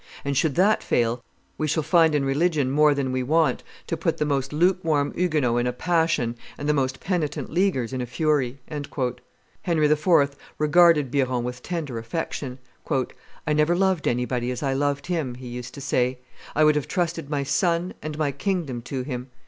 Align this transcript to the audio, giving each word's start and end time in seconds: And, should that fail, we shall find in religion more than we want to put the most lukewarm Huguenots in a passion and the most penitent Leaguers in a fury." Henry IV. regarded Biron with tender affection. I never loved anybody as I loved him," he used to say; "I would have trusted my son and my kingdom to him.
And, 0.25 0.35
should 0.35 0.55
that 0.55 0.81
fail, 0.81 1.23
we 1.59 1.67
shall 1.67 1.83
find 1.83 2.15
in 2.15 2.25
religion 2.25 2.71
more 2.71 2.95
than 2.95 3.11
we 3.11 3.21
want 3.21 3.61
to 3.85 3.95
put 3.95 4.17
the 4.17 4.25
most 4.25 4.51
lukewarm 4.51 5.13
Huguenots 5.13 5.59
in 5.59 5.67
a 5.67 5.71
passion 5.73 6.37
and 6.57 6.67
the 6.67 6.73
most 6.73 6.99
penitent 6.99 7.51
Leaguers 7.51 7.93
in 7.93 8.01
a 8.01 8.07
fury." 8.07 8.57
Henry 9.61 9.85
IV. 9.85 10.35
regarded 10.57 11.11
Biron 11.11 11.43
with 11.43 11.61
tender 11.61 11.99
affection. 11.99 12.57
I 12.89 13.53
never 13.53 13.75
loved 13.75 14.07
anybody 14.07 14.49
as 14.49 14.63
I 14.63 14.73
loved 14.73 15.05
him," 15.05 15.35
he 15.35 15.45
used 15.47 15.75
to 15.75 15.81
say; 15.81 16.17
"I 16.55 16.63
would 16.63 16.73
have 16.77 16.87
trusted 16.87 17.29
my 17.29 17.43
son 17.43 17.93
and 18.01 18.17
my 18.17 18.31
kingdom 18.31 18.81
to 18.81 19.03
him. 19.03 19.27